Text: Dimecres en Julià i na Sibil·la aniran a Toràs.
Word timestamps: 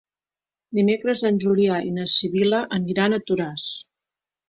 Dimecres 0.77 1.21
en 1.29 1.37
Julià 1.45 1.77
i 1.91 1.95
na 1.99 2.09
Sibil·la 2.17 2.65
aniran 2.81 3.19
a 3.19 3.25
Toràs. 3.31 3.71